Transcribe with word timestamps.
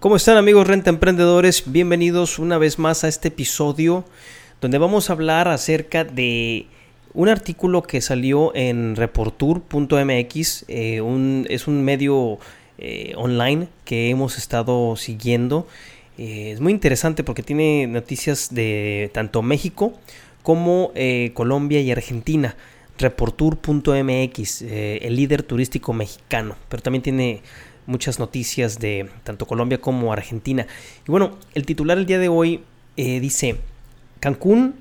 ¿Cómo 0.00 0.16
están 0.16 0.38
amigos 0.38 0.66
Renta 0.66 0.88
Emprendedores? 0.88 1.64
Bienvenidos 1.66 2.38
una 2.38 2.56
vez 2.56 2.78
más 2.78 3.04
a 3.04 3.08
este 3.08 3.28
episodio 3.28 4.06
donde 4.62 4.78
vamos 4.78 5.10
a 5.10 5.12
hablar 5.12 5.46
acerca 5.46 6.04
de 6.04 6.64
un 7.12 7.28
artículo 7.28 7.82
que 7.82 8.00
salió 8.00 8.50
en 8.54 8.96
reportur.mx, 8.96 10.64
eh, 10.68 11.44
es 11.50 11.66
un 11.68 11.84
medio 11.84 12.38
eh, 12.78 13.12
online 13.14 13.68
que 13.84 14.08
hemos 14.08 14.38
estado 14.38 14.96
siguiendo. 14.96 15.68
Eh, 16.16 16.52
es 16.52 16.62
muy 16.62 16.72
interesante 16.72 17.22
porque 17.22 17.42
tiene 17.42 17.86
noticias 17.86 18.54
de 18.54 19.10
tanto 19.12 19.42
México 19.42 19.92
como 20.42 20.94
Colombia 21.34 21.82
y 21.82 21.90
Argentina. 21.90 22.56
Reportur.mx, 22.96 24.62
el 24.62 25.16
líder 25.16 25.42
turístico 25.42 25.92
mexicano, 25.92 26.56
pero 26.70 26.82
también 26.82 27.02
tiene 27.02 27.42
muchas 27.90 28.18
noticias 28.18 28.78
de 28.78 29.10
tanto 29.24 29.46
Colombia 29.46 29.80
como 29.80 30.12
Argentina. 30.12 30.66
Y 31.06 31.10
bueno, 31.10 31.36
el 31.54 31.66
titular 31.66 31.98
el 31.98 32.06
día 32.06 32.18
de 32.18 32.28
hoy 32.28 32.62
eh, 32.96 33.20
dice, 33.20 33.56
Cancún, 34.20 34.76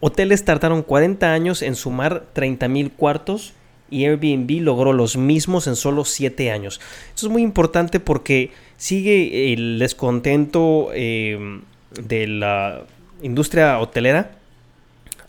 hoteles 0.00 0.44
tardaron 0.44 0.82
40 0.82 1.32
años 1.32 1.62
en 1.62 1.74
sumar 1.74 2.26
30 2.32 2.68
mil 2.68 2.92
cuartos 2.92 3.54
y 3.90 4.04
Airbnb 4.04 4.62
logró 4.62 4.92
los 4.92 5.16
mismos 5.16 5.66
en 5.66 5.76
solo 5.76 6.04
7 6.04 6.50
años. 6.50 6.80
Esto 7.14 7.26
es 7.26 7.32
muy 7.32 7.42
importante 7.42 7.98
porque 7.98 8.52
sigue 8.76 9.52
el 9.52 9.78
descontento 9.78 10.90
eh, 10.94 11.60
de 12.00 12.26
la 12.26 12.82
industria 13.22 13.78
hotelera 13.78 14.32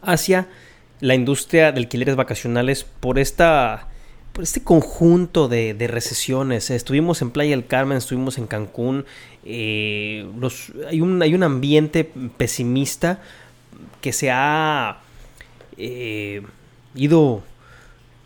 hacia 0.02 0.48
la 1.00 1.16
industria 1.16 1.72
de 1.72 1.80
alquileres 1.80 2.16
vacacionales 2.16 2.84
por 2.84 3.18
esta 3.18 3.88
este 4.40 4.64
conjunto 4.64 5.48
de, 5.48 5.76
recesiones. 5.88 6.70
Estuvimos 6.70 7.22
en 7.22 7.32
Playa 7.32 7.52
del 7.52 7.66
Carmen, 7.66 7.98
estuvimos 7.98 8.38
en 8.38 8.48
Cancún. 8.48 9.06
eh, 9.46 10.26
hay, 10.90 11.02
un, 11.02 11.44
ambiente 11.44 12.10
pesimista 12.38 13.22
que 14.02 14.14
se 14.14 14.32
ha 14.32 15.00
eh, 15.78 16.42
ido 16.96 17.44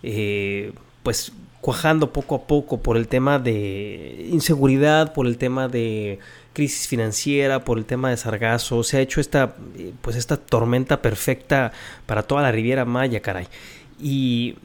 eh, 0.04 0.74
pues 1.04 1.32
cuajando 1.62 2.14
poco 2.14 2.36
a 2.36 2.46
poco 2.46 2.80
por 2.80 2.96
el 2.96 3.08
tema 3.08 3.40
de 3.40 4.28
inseguridad, 4.32 5.14
por 5.14 5.26
el 5.26 5.40
tema 5.40 5.68
de 5.68 6.20
crisis 6.54 6.88
financiera, 6.88 7.66
por 7.66 7.80
el 7.80 7.86
tema 7.86 8.12
de 8.12 8.18
sargazo, 8.18 8.84
se 8.84 8.98
ha 8.98 9.02
hecho 9.02 9.20
esta 9.20 9.56
eh, 9.76 9.92
pues 10.02 10.16
esta 10.16 10.38
tormenta 10.38 11.02
perfecta 11.02 11.72
para 12.06 12.22
toda 12.22 12.44
la 12.44 12.52
Riviera 12.52 12.86
Maya, 12.86 13.20
caray. 13.20 13.48
Y 14.00 14.56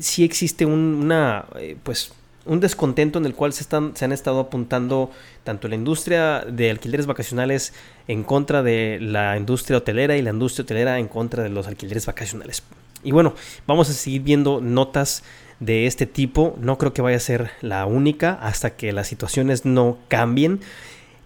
sí 0.00 0.24
existe 0.24 0.66
un, 0.66 0.94
una 0.94 1.46
eh, 1.56 1.76
pues 1.82 2.12
un 2.46 2.60
descontento 2.60 3.18
en 3.18 3.26
el 3.26 3.34
cual 3.34 3.52
se, 3.52 3.62
están, 3.62 3.94
se 3.94 4.04
han 4.04 4.12
estado 4.12 4.40
apuntando 4.40 5.10
tanto 5.44 5.68
la 5.68 5.74
industria 5.74 6.40
de 6.40 6.70
alquileres 6.70 7.06
vacacionales 7.06 7.74
en 8.08 8.24
contra 8.24 8.62
de 8.62 8.98
la 9.00 9.36
industria 9.36 9.78
hotelera 9.78 10.16
y 10.16 10.22
la 10.22 10.30
industria 10.30 10.64
hotelera 10.64 10.98
en 10.98 11.08
contra 11.08 11.42
de 11.42 11.50
los 11.50 11.66
alquileres 11.66 12.06
vacacionales. 12.06 12.62
Y 13.02 13.12
bueno, 13.12 13.34
vamos 13.66 13.88
a 13.88 13.92
seguir 13.92 14.22
viendo 14.22 14.60
notas 14.60 15.22
de 15.58 15.86
este 15.86 16.06
tipo. 16.06 16.56
No 16.60 16.78
creo 16.78 16.92
que 16.92 17.02
vaya 17.02 17.18
a 17.18 17.20
ser 17.20 17.50
la 17.60 17.86
única 17.86 18.32
hasta 18.32 18.70
que 18.70 18.92
las 18.92 19.06
situaciones 19.06 19.64
no 19.64 19.98
cambien. 20.08 20.60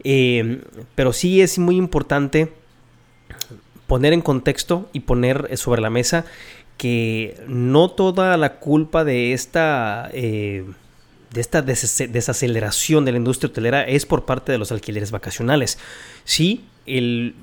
Eh, 0.03 0.63
pero 0.95 1.13
sí 1.13 1.41
es 1.41 1.59
muy 1.59 1.77
importante 1.77 2.53
poner 3.87 4.13
en 4.13 4.21
contexto 4.21 4.89
y 4.93 5.01
poner 5.01 5.57
sobre 5.57 5.81
la 5.81 5.91
mesa 5.91 6.25
que 6.77 7.37
no 7.47 7.91
toda 7.91 8.37
la 8.37 8.57
culpa 8.57 9.05
de 9.05 9.33
esta 9.33 10.11
eh, 10.13 10.65
de 11.33 11.41
esta 11.41 11.63
des- 11.63 12.05
desaceleración 12.11 13.05
de 13.05 13.13
la 13.13 13.19
industria 13.19 13.51
hotelera 13.51 13.83
es 13.85 14.07
por 14.07 14.25
parte 14.25 14.53
de 14.53 14.59
los 14.59 14.71
alquileres 14.71 15.11
vacacionales. 15.11 15.79
Sí, 16.25 16.65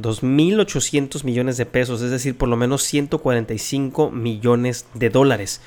2.800 0.00 1.24
millones 1.24 1.56
de 1.56 1.66
pesos, 1.66 2.02
es 2.02 2.10
decir, 2.10 2.36
por 2.36 2.48
lo 2.48 2.56
menos 2.56 2.82
145 2.82 4.10
millones 4.10 4.86
de 4.94 5.10
dólares, 5.10 5.60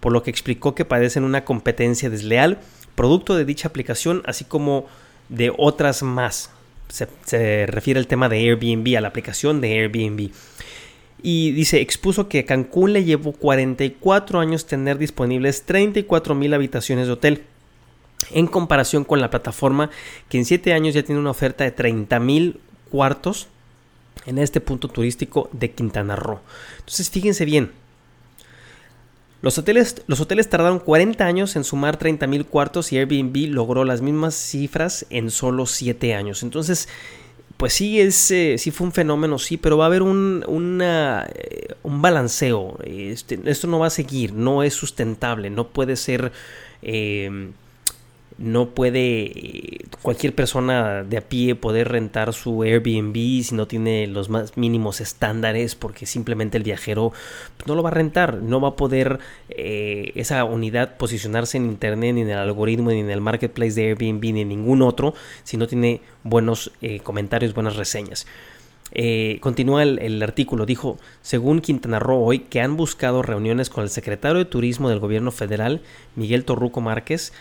por 0.00 0.12
lo 0.12 0.22
que 0.22 0.30
explicó 0.30 0.74
que 0.74 0.84
padecen 0.84 1.24
una 1.24 1.44
competencia 1.44 2.10
desleal, 2.10 2.60
producto 2.94 3.36
de 3.36 3.44
dicha 3.44 3.68
aplicación, 3.68 4.22
así 4.26 4.44
como 4.44 4.86
de 5.28 5.52
otras 5.56 6.02
más. 6.02 6.50
Se, 6.88 7.66
refiere 7.66 7.98
al 7.98 8.06
tema 8.06 8.28
de 8.28 8.38
Airbnb, 8.38 8.96
a 8.96 9.00
la 9.00 9.08
aplicación 9.08 9.60
de 9.60 9.80
Airbnb. 9.80 10.30
Y 11.22 11.52
dice, 11.52 11.80
expuso 11.80 12.28
que 12.28 12.44
Cancún 12.44 12.92
le 12.92 13.04
llevó 13.04 13.32
44 13.32 14.40
años 14.40 14.66
tener 14.66 14.98
disponibles 14.98 15.64
34 15.64 16.34
mil 16.34 16.52
habitaciones 16.52 17.06
de 17.06 17.12
hotel. 17.14 17.44
En 18.30 18.46
comparación 18.46 19.04
con 19.04 19.20
la 19.20 19.30
plataforma 19.30 19.90
que 20.28 20.38
en 20.38 20.44
7 20.44 20.72
años 20.72 20.94
ya 20.94 21.02
tiene 21.02 21.20
una 21.20 21.30
oferta 21.30 21.64
de 21.64 21.72
30 21.72 22.20
mil 22.20 22.60
cuartos 22.90 23.48
en 24.26 24.38
este 24.38 24.60
punto 24.60 24.88
turístico 24.88 25.48
de 25.52 25.72
Quintana 25.72 26.16
Roo. 26.16 26.40
Entonces 26.78 27.10
fíjense 27.10 27.44
bien, 27.44 27.72
Los 29.44 29.58
hoteles, 29.58 30.02
los 30.06 30.22
hoteles 30.22 30.48
tardaron 30.48 30.78
40 30.78 31.22
años 31.26 31.54
en 31.54 31.64
sumar 31.64 31.98
30 31.98 32.26
mil 32.26 32.46
cuartos 32.46 32.94
y 32.94 32.96
Airbnb 32.96 33.50
logró 33.50 33.84
las 33.84 34.00
mismas 34.00 34.34
cifras 34.34 35.04
en 35.10 35.30
solo 35.30 35.66
7 35.66 36.14
años. 36.14 36.42
Entonces, 36.42 36.88
pues 37.58 37.74
sí, 37.74 38.00
es, 38.00 38.30
eh, 38.30 38.56
sí 38.56 38.70
fue 38.70 38.86
un 38.86 38.94
fenómeno, 38.94 39.38
sí, 39.38 39.58
pero 39.58 39.76
va 39.76 39.84
a 39.84 39.88
haber 39.88 40.00
un, 40.00 40.80
eh, 40.82 41.74
un 41.82 42.00
balanceo. 42.00 42.78
Este, 42.84 43.38
esto 43.44 43.66
no 43.66 43.80
va 43.80 43.88
a 43.88 43.90
seguir, 43.90 44.32
no 44.32 44.62
es 44.62 44.72
sustentable, 44.72 45.50
no 45.50 45.68
puede 45.68 45.96
ser... 45.96 46.32
Eh, 46.80 47.50
no 48.36 48.70
puede 48.70 49.22
eh, 49.26 49.78
cualquier 50.02 50.34
persona 50.34 51.04
de 51.04 51.18
a 51.18 51.20
pie 51.20 51.54
poder 51.54 51.88
rentar 51.88 52.32
su 52.32 52.62
Airbnb 52.62 53.14
si 53.14 53.54
no 53.54 53.66
tiene 53.66 54.06
los 54.08 54.28
más 54.28 54.56
mínimos 54.56 55.00
estándares 55.00 55.76
porque 55.76 56.04
simplemente 56.04 56.56
el 56.56 56.64
viajero 56.64 57.12
pues, 57.56 57.68
no 57.68 57.76
lo 57.76 57.82
va 57.82 57.90
a 57.90 57.94
rentar, 57.94 58.42
no 58.42 58.60
va 58.60 58.70
a 58.70 58.76
poder 58.76 59.20
eh, 59.50 60.12
esa 60.16 60.44
unidad 60.44 60.96
posicionarse 60.96 61.58
en 61.58 61.66
internet 61.66 62.14
ni 62.14 62.22
en 62.22 62.30
el 62.30 62.38
algoritmo 62.38 62.90
ni 62.90 63.00
en 63.00 63.10
el 63.10 63.20
marketplace 63.20 63.74
de 63.74 63.88
Airbnb 63.90 64.32
ni 64.32 64.40
en 64.40 64.48
ningún 64.48 64.82
otro 64.82 65.14
si 65.44 65.56
no 65.56 65.68
tiene 65.68 66.00
buenos 66.24 66.72
eh, 66.82 67.00
comentarios, 67.00 67.54
buenas 67.54 67.76
reseñas. 67.76 68.26
continúa 69.40 69.82
el, 69.82 69.98
el, 70.00 70.22
artículo, 70.22 70.66
dijo, 70.66 70.98
según 71.22 71.60
Quintana 71.60 71.98
Roo 71.98 72.24
hoy, 72.24 72.40
que 72.40 72.60
han 72.60 72.76
buscado 72.76 73.22
reuniones 73.22 73.70
con 73.70 73.84
el 73.84 73.90
secretario 73.90 74.38
de 74.38 74.44
Turismo 74.44 74.88
del 74.88 75.00
gobierno 75.00 75.30
federal, 75.30 75.82
Miguel 76.16 76.44
Torruco 76.44 76.80
Márquez, 76.80 77.32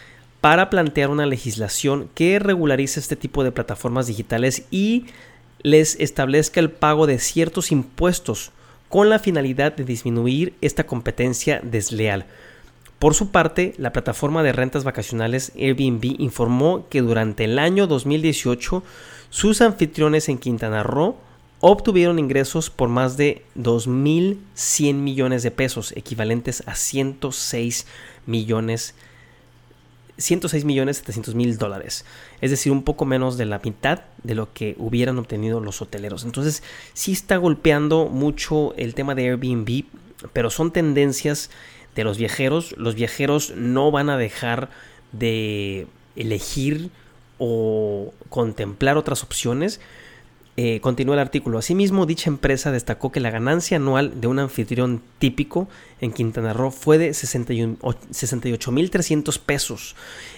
para 0.44 0.70
plantear 0.70 1.10
una 1.10 1.26
legislación 1.26 2.10
que 2.16 2.38
regularice 2.38 3.00
este 3.00 3.16
tipo 3.16 3.46
de 3.46 3.54
plataformas 3.54 4.08
digitales 4.08 4.66
y 4.72 5.06
les 5.62 5.98
establezca 6.02 6.60
el 6.60 6.70
pago 6.70 7.08
de 7.08 7.18
ciertos 7.20 7.72
impuestos 7.72 8.52
con 8.90 9.10
la 9.10 9.20
finalidad 9.20 9.74
de 9.74 9.86
disminuir 9.86 10.54
esta 10.60 10.86
competencia 10.86 11.62
desleal. 11.64 12.26
Por 13.00 13.14
su 13.14 13.32
parte, 13.32 13.74
la 13.78 13.94
plataforma 13.94 14.44
de 14.44 14.52
rentas 14.52 14.84
vacacionales 14.84 15.54
Airbnb 15.56 16.20
informó 16.20 16.90
que 16.90 17.00
durante 17.00 17.46
el 17.46 17.58
año 17.58 17.88
2018 17.88 18.84
sus 19.30 19.62
anfitriones 19.62 20.28
en 20.28 20.40
Quintana 20.40 20.84
Roo 20.84 21.16
obtuvieron 21.62 22.20
ingresos 22.20 22.70
por 22.70 22.90
más 22.90 23.16
de 23.16 23.46
2.100 23.58 24.94
millones 24.96 25.42
de 25.42 25.52
pesos, 25.52 25.94
equivalentes 25.96 26.64
a 26.66 26.76
106 26.76 27.88
millones 28.26 28.94
de 29.00 29.13
106 30.24 30.66
millones 30.66 30.98
700 30.98 31.36
mil 31.36 31.58
dólares. 31.58 32.06
Es 32.42 32.52
decir, 32.52 32.72
un 32.72 32.84
poco 32.84 33.06
menos 33.06 33.38
de 33.38 33.46
la 33.46 33.60
mitad 33.64 34.02
de 34.24 34.36
lo 34.36 34.54
que 34.54 34.76
hubieran 34.78 35.18
obtenido 35.20 35.60
los 35.60 35.82
hoteleros. 35.82 36.24
Entonces, 36.24 36.64
sí 36.94 37.12
está 37.12 37.38
golpeando 37.38 38.08
mucho 38.08 38.74
el 38.76 38.96
tema 38.96 39.16
de 39.16 39.30
Airbnb, 39.30 39.86
pero 40.32 40.50
son 40.50 40.72
tendencias 40.72 41.50
de 41.96 42.04
los 42.04 42.18
viajeros. 42.18 42.74
Los 42.78 42.96
viajeros 42.96 43.54
no 43.56 43.92
van 43.92 44.10
a 44.10 44.18
dejar 44.18 44.70
de 45.12 45.88
elegir 46.16 46.90
o 47.38 48.14
contemplar 48.30 48.98
otras 48.98 49.24
opciones 49.24 49.80
eh, 50.56 50.80
continúa 50.82 51.16
el 51.16 51.20
artículo. 51.20 51.58
Asimismo, 51.58 52.06
dicha 52.06 52.30
empresa 52.30 52.72
destacó 52.72 53.12
que 53.12 53.20
la 53.20 53.32
ganancia 53.32 53.78
anual 53.78 54.22
de 54.22 54.28
un 54.28 54.38
anfitrión 54.38 55.02
típico 55.18 55.68
en 56.00 56.12
Quintana 56.12 56.54
Roo 56.54 56.70
fue 56.70 57.00
de 57.00 57.10
68.300 57.10 59.40
pesos. 59.40 59.96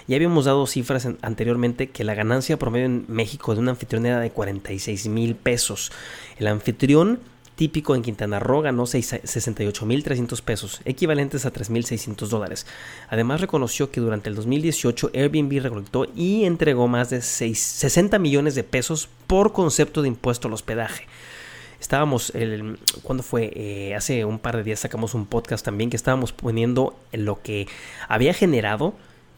Ya 0.08 0.16
habíamos 0.16 0.46
dado 0.46 0.68
cifras 0.68 1.06
anteriormente 1.22 1.90
que 1.90 2.06
la 2.06 2.14
ganancia 2.14 2.58
promedio 2.58 2.86
en 2.86 3.04
México 3.10 3.54
de 3.54 3.60
un 3.60 3.68
anfitrión 3.68 4.06
era 4.06 4.22
de 4.22 4.34
46.000 4.34 5.36
pesos. 5.36 5.92
El 6.38 6.48
anfitrión 6.48 7.20
típico 7.56 7.96
en 7.96 8.02
Quintana 8.02 8.40
Roo 8.40 8.62
ganó 8.62 8.84
68.300 8.84 10.42
pesos, 10.42 10.82
equivalentes 10.86 11.46
a 11.46 11.54
3.600 11.54 12.28
dólares. 12.28 12.66
Además 13.10 13.42
reconoció 13.42 13.92
que 13.92 14.02
durante 14.02 14.30
el 14.30 14.36
2018 14.36 15.12
Airbnb 15.14 15.62
recolectó 15.62 16.08
y 16.16 16.46
entregó 16.46 16.88
más 16.88 17.10
de 17.10 17.22
60 17.22 18.20
millones 18.20 18.56
de 18.56 18.64
pesos 18.64 19.10
por 19.28 19.54
concepto 19.54 20.02
de 20.02 20.10
impuesto 20.10 20.48
al 20.48 20.54
hospedaje. 20.54 21.08
Estábamos, 21.80 22.34
el, 22.34 22.80
¿cuándo 23.04 23.22
fue? 23.24 23.52
Eh, 23.56 23.96
hace 23.96 24.26
un 24.26 24.40
par 24.40 24.58
de 24.58 24.64
días 24.64 24.80
sacamos 24.80 25.14
un 25.14 25.26
podcast 25.26 25.64
también 25.64 25.90
que 25.90 25.98
estábamos 25.98 26.32
poniendo 26.32 26.98
lo 27.12 27.42
que 27.42 27.68
había 28.08 28.34
generado 28.34 28.94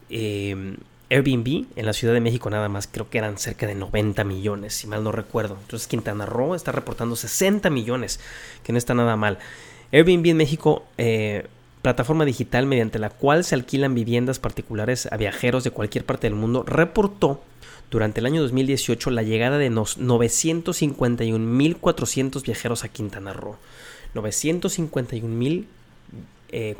eh, 0.08 0.76
Airbnb 1.10 1.64
en 1.76 1.86
la 1.86 1.94
Ciudad 1.94 2.12
de 2.12 2.20
México 2.20 2.50
nada 2.50 2.68
más 2.68 2.86
creo 2.86 3.08
que 3.08 3.16
eran 3.18 3.38
cerca 3.38 3.66
de 3.66 3.74
90 3.74 4.22
millones, 4.24 4.74
si 4.74 4.86
mal 4.86 5.02
no 5.02 5.12
recuerdo. 5.12 5.56
Entonces 5.60 5.88
Quintana 5.88 6.26
Roo 6.26 6.54
está 6.54 6.72
reportando 6.72 7.16
60 7.16 7.70
millones, 7.70 8.20
que 8.62 8.72
no 8.72 8.78
está 8.78 8.92
nada 8.94 9.16
mal. 9.16 9.38
Airbnb 9.90 10.26
en 10.26 10.36
México, 10.36 10.84
eh, 10.98 11.46
plataforma 11.80 12.26
digital 12.26 12.66
mediante 12.66 12.98
la 12.98 13.08
cual 13.08 13.44
se 13.44 13.54
alquilan 13.54 13.94
viviendas 13.94 14.38
particulares 14.38 15.08
a 15.10 15.16
viajeros 15.16 15.64
de 15.64 15.70
cualquier 15.70 16.04
parte 16.04 16.26
del 16.26 16.34
mundo, 16.34 16.62
reportó 16.62 17.42
durante 17.90 18.20
el 18.20 18.26
año 18.26 18.42
2018 18.42 19.10
la 19.10 19.22
llegada 19.22 19.56
de 19.56 19.70
951.400 19.70 22.42
viajeros 22.42 22.84
a 22.84 22.88
Quintana 22.88 23.32
Roo. 23.32 23.56
951.400 24.14 25.64
eh, 26.50 26.76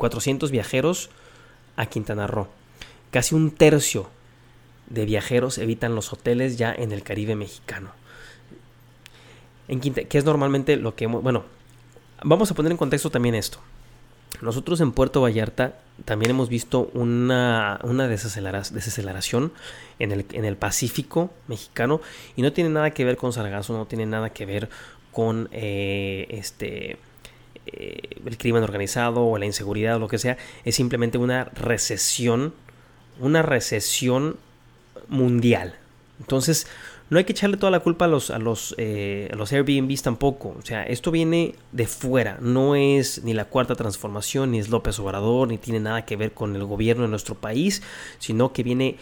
viajeros 0.51 1.09
a 1.75 1.87
Quintana 1.87 2.27
Roo. 2.27 2.47
Casi 3.09 3.33
un 3.33 3.49
tercio 3.49 4.07
de 4.89 5.05
viajeros 5.05 5.57
evitan 5.57 5.95
los 5.95 6.11
hoteles 6.13 6.57
ya 6.57 6.73
en 6.73 6.91
el 6.91 7.03
Caribe 7.03 7.35
mexicano. 7.35 7.91
En 9.67 9.79
que 9.79 10.17
es 10.17 10.25
normalmente 10.25 10.77
lo 10.77 10.95
que 10.95 11.05
bueno, 11.05 11.45
vamos 12.23 12.49
a 12.49 12.55
poner 12.55 12.71
en 12.71 12.77
contexto 12.77 13.09
también 13.09 13.35
esto. 13.35 13.59
Nosotros 14.41 14.79
en 14.79 14.93
Puerto 14.93 15.21
Vallarta 15.21 15.79
también 16.05 16.31
hemos 16.31 16.47
visto 16.47 16.89
una, 16.93 17.79
una 17.83 18.07
desaceleración 18.07 19.51
en 19.99 20.11
el, 20.11 20.25
en 20.31 20.45
el 20.45 20.55
Pacífico 20.55 21.29
mexicano 21.47 21.99
y 22.35 22.41
no 22.41 22.53
tiene 22.53 22.69
nada 22.69 22.91
que 22.91 23.03
ver 23.03 23.17
con 23.17 23.33
sargazo, 23.33 23.73
no 23.73 23.85
tiene 23.85 24.05
nada 24.05 24.29
que 24.29 24.45
ver 24.45 24.69
con 25.11 25.49
eh, 25.51 26.27
este 26.29 26.97
eh, 27.65 28.21
el 28.25 28.37
crimen 28.37 28.63
organizado 28.63 29.25
o 29.25 29.37
la 29.37 29.45
inseguridad 29.45 29.97
o 29.97 29.99
lo 29.99 30.07
que 30.07 30.19
sea, 30.19 30.37
es 30.63 30.75
simplemente 30.75 31.17
una 31.17 31.45
recesión, 31.45 32.53
una 33.19 33.41
recesión 33.41 34.37
mundial. 35.09 35.75
Entonces, 36.19 36.67
no 37.09 37.17
hay 37.17 37.23
que 37.23 37.31
echarle 37.31 37.57
toda 37.57 37.71
la 37.71 37.79
culpa 37.79 38.05
a 38.05 38.07
los, 38.07 38.29
a 38.29 38.37
los, 38.37 38.75
eh, 38.77 39.29
a 39.33 39.35
los 39.35 39.51
Airbnbs 39.51 40.03
tampoco. 40.03 40.55
O 40.59 40.61
sea, 40.61 40.83
esto 40.83 41.09
viene 41.09 41.55
de 41.71 41.87
fuera. 41.87 42.37
No 42.39 42.75
es 42.75 43.23
ni 43.23 43.33
la 43.33 43.45
cuarta 43.45 43.75
transformación, 43.75 44.51
ni 44.51 44.59
es 44.59 44.69
López 44.69 44.99
Obrador, 44.99 45.47
ni 45.47 45.57
tiene 45.57 45.79
nada 45.79 46.05
que 46.05 46.15
ver 46.15 46.33
con 46.33 46.55
el 46.55 46.63
gobierno 46.65 47.03
de 47.03 47.09
nuestro 47.09 47.35
país, 47.35 47.81
sino 48.19 48.53
que 48.53 48.61
viene, 48.61 48.97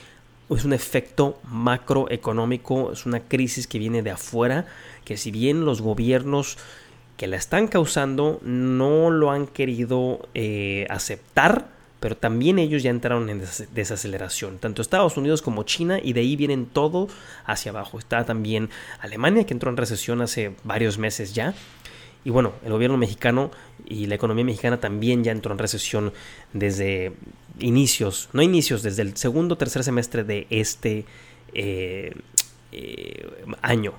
es 0.50 0.64
un 0.64 0.72
efecto 0.72 1.38
macroeconómico, 1.52 2.94
es 2.94 3.06
una 3.06 3.20
crisis 3.20 3.68
que 3.68 3.80
viene 3.80 4.04
de 4.04 4.12
afuera, 4.12 4.66
que 5.04 5.18
si 5.18 5.32
bien 5.32 5.66
los 5.66 5.82
gobiernos 5.82 6.58
que 7.18 7.28
la 7.28 7.36
están 7.36 7.68
causando 7.68 8.40
no 8.44 9.10
lo 9.10 9.32
han 9.32 9.48
querido 9.48 10.30
eh, 10.34 10.86
aceptar, 10.90 11.77
pero 12.00 12.16
también 12.16 12.60
ellos 12.60 12.84
ya 12.84 12.90
entraron 12.90 13.30
en 13.30 13.42
desaceleración, 13.74 14.60
tanto 14.60 14.82
Estados 14.82 15.18
Unidos 15.18 15.42
como 15.42 15.64
China, 15.64 16.00
y 16.02 16.14
de 16.14 16.22
ahí 16.22 16.36
vienen 16.36 16.68
todo 16.68 17.08
hacia 17.46 17.72
abajo. 17.72 17.98
Está 17.98 18.26
también 18.26 18.70
Alemania, 19.00 19.46
que 19.46 19.54
entró 19.54 19.70
en 19.70 19.78
recesión 19.78 20.22
hace 20.22 20.56
varios 20.64 20.98
meses 20.98 21.34
ya. 21.34 21.54
Y 22.24 22.30
bueno, 22.30 22.54
el 22.64 22.72
gobierno 22.72 22.98
mexicano 22.98 23.52
y 23.86 24.08
la 24.08 24.16
economía 24.16 24.44
mexicana 24.44 24.80
también 24.80 25.24
ya 25.24 25.32
entró 25.32 25.54
en 25.54 25.60
recesión 25.60 26.14
desde 26.54 27.14
inicios, 27.60 28.30
no 28.34 28.42
inicios, 28.42 28.84
desde 28.84 29.02
el 29.02 29.16
segundo 29.16 29.56
o 29.56 29.58
tercer 29.58 29.84
semestre 29.84 30.24
de 30.24 30.46
este 30.50 31.06
eh, 31.54 32.14
eh, 32.72 33.26
año. 33.62 33.94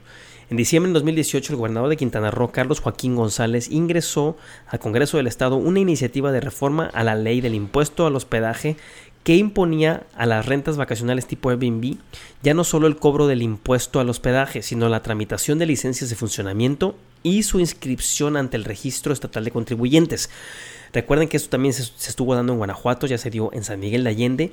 En 0.50 0.56
diciembre 0.56 0.88
de 0.88 0.94
2018, 0.94 1.52
el 1.52 1.58
gobernador 1.58 1.90
de 1.90 1.98
Quintana 1.98 2.30
Roo, 2.30 2.50
Carlos 2.50 2.80
Joaquín 2.80 3.14
González, 3.14 3.68
ingresó 3.70 4.38
al 4.66 4.78
Congreso 4.78 5.18
del 5.18 5.26
Estado 5.26 5.56
una 5.56 5.80
iniciativa 5.80 6.32
de 6.32 6.40
reforma 6.40 6.86
a 6.94 7.04
la 7.04 7.16
ley 7.16 7.42
del 7.42 7.54
impuesto 7.54 8.06
al 8.06 8.16
hospedaje 8.16 8.78
que 9.24 9.36
imponía 9.36 10.06
a 10.14 10.24
las 10.24 10.46
rentas 10.46 10.78
vacacionales 10.78 11.26
tipo 11.26 11.50
Airbnb 11.50 11.96
ya 12.42 12.54
no 12.54 12.64
solo 12.64 12.86
el 12.86 12.96
cobro 12.96 13.26
del 13.26 13.42
impuesto 13.42 14.00
al 14.00 14.08
hospedaje, 14.08 14.62
sino 14.62 14.88
la 14.88 15.02
tramitación 15.02 15.58
de 15.58 15.66
licencias 15.66 16.08
de 16.08 16.16
funcionamiento 16.16 16.96
y 17.22 17.42
su 17.42 17.60
inscripción 17.60 18.38
ante 18.38 18.56
el 18.56 18.64
registro 18.64 19.12
estatal 19.12 19.44
de 19.44 19.50
contribuyentes. 19.50 20.30
Recuerden 20.94 21.28
que 21.28 21.36
esto 21.36 21.50
también 21.50 21.74
se, 21.74 21.82
estuvo 21.82 22.34
dando 22.34 22.54
en 22.54 22.58
Guanajuato, 22.58 23.06
ya 23.06 23.18
se 23.18 23.28
dio 23.28 23.52
en 23.52 23.64
San 23.64 23.80
Miguel 23.80 24.04
de 24.04 24.10
Allende 24.10 24.52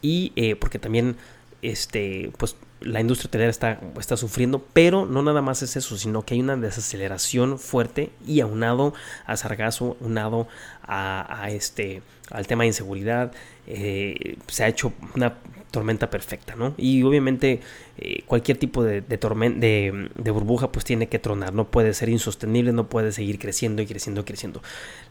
y 0.00 0.32
eh, 0.36 0.56
porque 0.56 0.78
también 0.78 1.16
este, 1.60 2.30
pues 2.38 2.56
la 2.84 3.00
industria 3.00 3.28
hotelera 3.28 3.50
está, 3.50 3.80
está 3.98 4.16
sufriendo, 4.16 4.64
pero 4.72 5.06
no 5.06 5.22
nada 5.22 5.42
más 5.42 5.62
es 5.62 5.76
eso, 5.76 5.96
sino 5.96 6.24
que 6.24 6.34
hay 6.34 6.40
una 6.40 6.56
desaceleración 6.56 7.58
fuerte 7.58 8.10
y 8.26 8.40
aunado 8.40 8.94
a 9.26 9.36
sargazo, 9.36 9.96
aunado 10.02 10.48
a, 10.82 11.42
a 11.42 11.50
este, 11.50 12.02
al 12.30 12.46
tema 12.46 12.64
de 12.64 12.68
inseguridad, 12.68 13.32
eh, 13.66 14.36
se 14.46 14.64
ha 14.64 14.68
hecho 14.68 14.92
una 15.14 15.34
tormenta 15.74 16.08
perfecta, 16.08 16.54
¿no? 16.54 16.72
Y 16.76 17.02
obviamente 17.02 17.60
eh, 17.98 18.22
cualquier 18.26 18.58
tipo 18.58 18.84
de, 18.84 19.00
de, 19.00 20.08
de, 20.14 20.30
burbuja 20.30 20.70
pues 20.70 20.84
tiene 20.84 21.08
que 21.08 21.18
tronar, 21.18 21.52
no 21.52 21.64
puede 21.64 21.94
ser 21.94 22.08
insostenible, 22.10 22.72
no 22.72 22.88
puede 22.88 23.10
seguir 23.10 23.40
creciendo 23.40 23.82
y 23.82 23.86
creciendo 23.86 24.20
y 24.20 24.24
creciendo. 24.24 24.62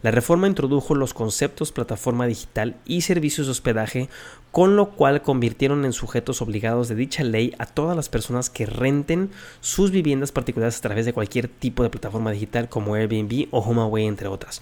La 0.03 0.11
reforma 0.11 0.47
introdujo 0.47 0.95
los 0.95 1.13
conceptos 1.13 1.73
plataforma 1.73 2.27
digital 2.27 2.77
y 2.85 3.01
servicios 3.01 3.47
de 3.47 3.51
hospedaje, 3.51 4.09
con 4.51 4.77
lo 4.77 4.91
cual 4.91 5.21
convirtieron 5.21 5.83
en 5.83 5.91
sujetos 5.91 6.41
obligados 6.41 6.87
de 6.87 6.95
dicha 6.95 7.23
ley 7.23 7.53
todas 7.65 7.95
las 7.95 8.09
personas 8.09 8.49
que 8.49 8.65
renten 8.65 9.31
sus 9.61 9.91
viviendas 9.91 10.31
particulares 10.31 10.77
a 10.77 10.81
través 10.81 11.05
de 11.05 11.13
cualquier 11.13 11.47
tipo 11.47 11.83
de 11.83 11.89
plataforma 11.89 12.31
digital 12.31 12.69
como 12.69 12.95
Airbnb 12.95 13.47
o 13.51 13.59
HomeAway, 13.59 14.05
entre 14.05 14.27
otras. 14.27 14.61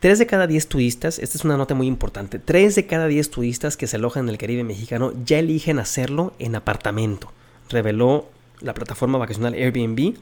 3 0.00 0.18
de 0.18 0.26
cada 0.26 0.46
10 0.46 0.66
turistas, 0.68 1.18
esta 1.18 1.36
es 1.36 1.44
una 1.44 1.58
nota 1.58 1.74
muy 1.74 1.86
importante, 1.86 2.38
3 2.38 2.74
de 2.74 2.86
cada 2.86 3.06
10 3.06 3.30
turistas 3.30 3.76
que 3.76 3.86
se 3.86 3.96
alojan 3.96 4.24
en 4.24 4.30
el 4.30 4.38
Caribe 4.38 4.64
mexicano 4.64 5.12
ya 5.26 5.38
eligen 5.38 5.78
hacerlo 5.78 6.32
en 6.38 6.54
apartamento, 6.54 7.32
reveló 7.68 8.26
la 8.60 8.72
plataforma 8.72 9.18
vacacional 9.18 9.52
Airbnb 9.52 10.14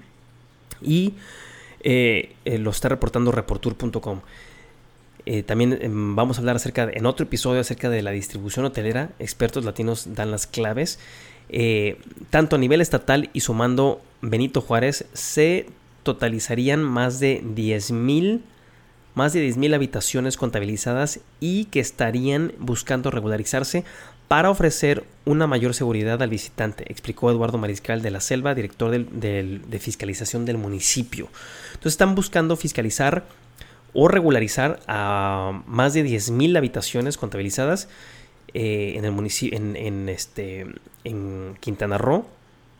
y 0.82 1.14
eh, 1.80 2.34
eh, 2.44 2.58
lo 2.58 2.70
está 2.70 2.88
reportando 2.88 3.30
reportour.com. 3.30 4.20
Eh, 5.30 5.42
también 5.42 5.74
eh, 5.74 5.90
vamos 5.90 6.38
a 6.38 6.40
hablar 6.40 6.56
acerca, 6.56 6.88
en 6.90 7.04
otro 7.04 7.24
episodio, 7.26 7.60
acerca 7.60 7.90
de 7.90 8.00
la 8.00 8.12
distribución 8.12 8.64
hotelera. 8.64 9.10
Expertos 9.18 9.62
latinos 9.62 10.14
dan 10.14 10.30
las 10.30 10.46
claves. 10.46 10.98
Eh, 11.50 12.00
tanto 12.30 12.56
a 12.56 12.58
nivel 12.58 12.80
estatal 12.80 13.28
y 13.34 13.40
sumando 13.40 14.00
Benito 14.22 14.62
Juárez, 14.62 15.04
se 15.12 15.66
totalizarían 16.02 16.82
más 16.82 17.20
de 17.20 17.42
10 17.44 17.90
mil 17.92 18.42
más 19.14 19.32
de 19.32 19.48
10.000 19.48 19.74
habitaciones 19.74 20.36
contabilizadas 20.36 21.18
y 21.40 21.64
que 21.64 21.80
estarían 21.80 22.52
buscando 22.60 23.10
regularizarse 23.10 23.84
para 24.28 24.48
ofrecer 24.48 25.02
una 25.24 25.48
mayor 25.48 25.74
seguridad 25.74 26.22
al 26.22 26.30
visitante, 26.30 26.84
explicó 26.86 27.28
Eduardo 27.28 27.58
Mariscal 27.58 28.00
de 28.00 28.12
la 28.12 28.20
Selva, 28.20 28.54
director 28.54 28.92
de 28.92 29.78
fiscalización 29.80 30.44
del 30.44 30.56
municipio. 30.56 31.28
Entonces 31.70 31.94
están 31.94 32.14
buscando 32.14 32.54
fiscalizar 32.54 33.24
o 33.92 34.08
regularizar 34.08 34.80
a 34.86 35.62
más 35.66 35.94
de 35.94 36.04
10.000 36.04 36.56
habitaciones 36.56 37.16
contabilizadas 37.16 37.88
eh, 38.54 38.94
en 38.96 39.04
el 39.04 39.12
municipio, 39.12 39.58
en, 39.58 40.08
este, 40.08 40.66
en 41.04 41.56
Quintana 41.60 41.98
Roo, 41.98 42.26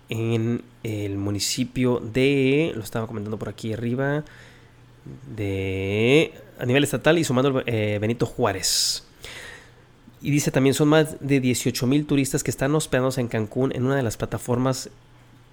en 0.08 0.62
el 0.82 1.18
municipio 1.18 2.00
de, 2.00 2.72
lo 2.74 2.82
estaba 2.82 3.06
comentando 3.06 3.38
por 3.38 3.48
aquí 3.48 3.72
arriba, 3.72 4.24
de 5.34 6.32
a 6.58 6.66
nivel 6.66 6.84
estatal 6.84 7.18
y 7.18 7.24
sumando 7.24 7.62
eh, 7.66 7.98
Benito 8.00 8.26
Juárez. 8.26 9.04
Y 10.20 10.30
dice 10.30 10.50
también 10.50 10.74
son 10.74 10.88
más 10.88 11.16
de 11.20 11.40
18 11.40 11.86
mil 11.86 12.04
turistas 12.06 12.42
que 12.42 12.50
están 12.50 12.74
hospedados 12.74 13.18
en 13.18 13.28
Cancún 13.28 13.72
en 13.74 13.84
una 13.84 13.96
de 13.96 14.02
las 14.02 14.16
plataformas 14.16 14.90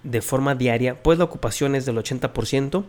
de 0.04 0.22
forma 0.22 0.56
diaria, 0.56 1.02
pues 1.02 1.18
la 1.18 1.26
ocupación 1.26 1.76
es 1.76 1.86
del 1.86 1.98
80%, 1.98 2.84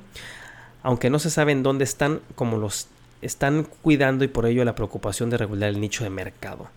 aunque 0.87 1.11
no 1.11 1.19
se 1.19 1.31
sabe 1.31 1.50
en 1.50 1.64
dónde 1.64 1.83
están, 1.83 2.21
como 2.37 2.59
los 2.59 2.87
están 3.21 3.66
cuidando 3.83 4.23
y 4.23 4.28
por 4.28 4.47
ello 4.47 4.64
la 4.64 4.76
preocupación 4.76 5.31
de 5.31 5.37
regular 5.37 5.69
el 5.69 5.81
nicho 5.81 6.05
de 6.05 6.11
mercado. 6.11 6.69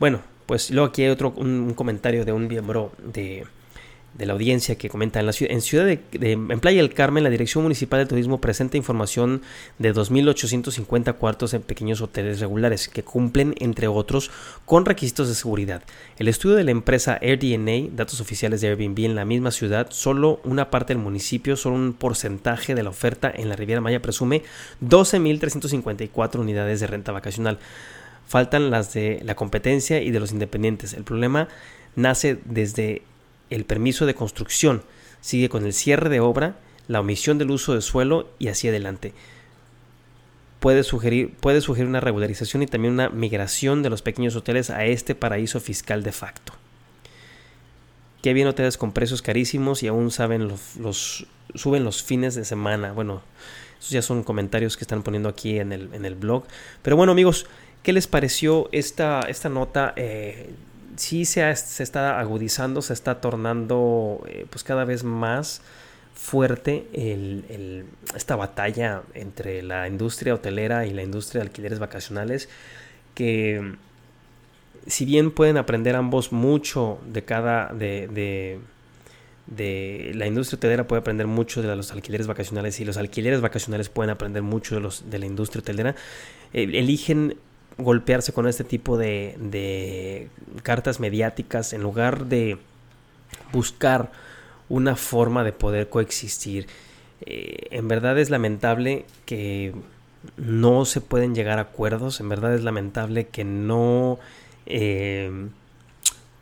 Bueno, 0.00 0.20
pues 0.46 0.72
luego 0.72 0.88
aquí 0.88 1.04
hay 1.04 1.10
otro 1.10 1.32
un, 1.36 1.48
un 1.48 1.74
comentario 1.74 2.24
de 2.24 2.32
un 2.32 2.48
miembro 2.48 2.90
de, 2.98 3.46
de 4.14 4.26
la 4.26 4.34
audiencia 4.34 4.76
que 4.76 4.88
comenta 4.88 5.20
en 5.20 5.26
la 5.26 5.32
ciudad, 5.32 5.52
en 5.52 5.62
ciudad 5.62 5.84
de, 5.86 6.32
en 6.32 6.60
Playa 6.60 6.82
del 6.82 6.92
Carmen 6.92 7.24
la 7.24 7.30
Dirección 7.30 7.62
Municipal 7.64 8.00
de 8.00 8.06
Turismo 8.06 8.40
presenta 8.40 8.76
información 8.76 9.42
de 9.78 9.94
2.850 9.94 11.14
cuartos 11.14 11.54
en 11.54 11.62
pequeños 11.62 12.00
hoteles 12.00 12.40
regulares 12.40 12.88
que 12.88 13.02
cumplen 13.02 13.54
entre 13.58 13.88
otros 13.88 14.30
con 14.66 14.84
requisitos 14.84 15.28
de 15.28 15.34
seguridad. 15.34 15.82
El 16.18 16.28
estudio 16.28 16.56
de 16.56 16.64
la 16.64 16.70
empresa 16.70 17.18
AirDNA, 17.22 17.88
datos 17.94 18.20
oficiales 18.20 18.60
de 18.60 18.68
Airbnb 18.68 18.98
en 19.04 19.14
la 19.14 19.24
misma 19.24 19.50
ciudad, 19.50 19.88
solo 19.90 20.40
una 20.44 20.70
parte 20.70 20.92
del 20.92 21.02
municipio, 21.02 21.56
solo 21.56 21.76
un 21.76 21.94
porcentaje 21.94 22.74
de 22.74 22.82
la 22.82 22.90
oferta 22.90 23.32
en 23.34 23.48
la 23.48 23.56
Riviera 23.56 23.80
Maya 23.80 24.02
presume 24.02 24.42
12.354 24.82 26.38
unidades 26.38 26.80
de 26.80 26.86
renta 26.86 27.12
vacacional. 27.12 27.58
Faltan 28.26 28.70
las 28.70 28.92
de 28.92 29.20
la 29.24 29.34
competencia 29.34 30.00
y 30.00 30.10
de 30.10 30.20
los 30.20 30.32
independientes. 30.32 30.94
El 30.94 31.04
problema 31.04 31.48
nace 31.96 32.38
desde 32.44 33.02
el 33.50 33.64
permiso 33.64 34.06
de 34.06 34.14
construcción, 34.14 34.82
sigue 35.20 35.48
con 35.48 35.64
el 35.64 35.72
cierre 35.72 36.08
de 36.08 36.20
obra, 36.20 36.56
la 36.88 37.00
omisión 37.00 37.38
del 37.38 37.50
uso 37.50 37.74
de 37.74 37.80
suelo 37.80 38.30
y 38.38 38.48
así 38.48 38.68
adelante. 38.68 39.14
Puede 40.60 40.84
sugerir, 40.84 41.34
puede 41.40 41.60
sugerir 41.60 41.88
una 41.88 42.00
regularización 42.00 42.62
y 42.62 42.66
también 42.66 42.94
una 42.94 43.08
migración 43.08 43.82
de 43.82 43.90
los 43.90 44.02
pequeños 44.02 44.36
hoteles 44.36 44.70
a 44.70 44.84
este 44.84 45.14
paraíso 45.14 45.58
fiscal 45.60 46.02
de 46.02 46.12
facto. 46.12 46.52
Qué 48.22 48.32
bien 48.32 48.46
hoteles 48.46 48.76
con 48.76 48.92
precios 48.92 49.22
carísimos 49.22 49.82
y 49.82 49.88
aún 49.88 50.12
saben 50.12 50.46
los, 50.46 51.26
suben 51.56 51.82
los 51.82 52.04
fines 52.04 52.36
de 52.36 52.44
semana. 52.44 52.92
Bueno, 52.92 53.22
esos 53.80 53.90
ya 53.90 54.02
son 54.02 54.22
comentarios 54.22 54.76
que 54.76 54.84
están 54.84 55.02
poniendo 55.02 55.28
aquí 55.28 55.58
en 55.58 55.72
el, 55.72 55.92
en 55.92 56.04
el 56.04 56.14
blog. 56.14 56.44
Pero 56.82 56.94
bueno 56.94 57.10
amigos, 57.10 57.46
¿qué 57.82 57.92
les 57.92 58.06
pareció 58.06 58.68
esta, 58.70 59.22
esta 59.22 59.48
nota? 59.48 59.92
Eh, 59.96 60.50
sí 60.96 61.24
se, 61.24 61.54
se, 61.56 61.82
está 61.82 62.18
agudizando, 62.18 62.82
se 62.82 62.92
está 62.92 63.20
tornando 63.20 64.22
eh, 64.28 64.46
pues 64.50 64.64
cada 64.64 64.84
vez 64.84 65.04
más 65.04 65.62
fuerte 66.14 66.86
esta 68.14 68.36
batalla 68.36 69.02
entre 69.14 69.62
la 69.62 69.88
industria 69.88 70.34
hotelera 70.34 70.86
y 70.86 70.92
la 70.92 71.02
industria 71.02 71.40
de 71.40 71.48
alquileres 71.48 71.78
vacacionales 71.78 72.48
que 73.14 73.76
si 74.86 75.04
bien 75.04 75.30
pueden 75.30 75.56
aprender 75.56 75.96
ambos 75.96 76.30
mucho 76.32 76.98
de 77.06 77.24
cada 77.24 77.72
de, 77.72 78.08
de, 78.08 78.60
de, 79.46 80.12
la 80.14 80.26
industria 80.26 80.58
hotelera 80.58 80.86
puede 80.86 81.00
aprender 81.00 81.26
mucho 81.26 81.62
de 81.62 81.74
los 81.74 81.92
alquileres 81.92 82.26
vacacionales 82.26 82.78
y 82.78 82.84
los 82.84 82.98
alquileres 82.98 83.40
vacacionales 83.40 83.88
pueden 83.88 84.10
aprender 84.10 84.42
mucho 84.42 84.74
de 84.74 84.82
los 84.82 85.10
de 85.10 85.18
la 85.18 85.26
industria 85.26 85.60
hotelera 85.60 85.96
eh, 86.52 86.64
eligen 86.74 87.36
golpearse 87.78 88.32
con 88.32 88.46
este 88.46 88.64
tipo 88.64 88.96
de, 88.96 89.36
de 89.38 90.28
cartas 90.62 91.00
mediáticas 91.00 91.72
en 91.72 91.82
lugar 91.82 92.26
de 92.26 92.58
buscar 93.52 94.10
una 94.68 94.96
forma 94.96 95.44
de 95.44 95.52
poder 95.52 95.88
coexistir. 95.88 96.66
Eh, 97.24 97.68
en 97.70 97.88
verdad 97.88 98.18
es 98.18 98.30
lamentable 98.30 99.04
que 99.26 99.74
no 100.36 100.84
se 100.84 101.00
pueden 101.00 101.34
llegar 101.34 101.58
a 101.58 101.62
acuerdos, 101.62 102.20
en 102.20 102.28
verdad 102.28 102.54
es 102.54 102.62
lamentable 102.62 103.26
que 103.26 103.44
no 103.44 104.18
eh, 104.66 105.30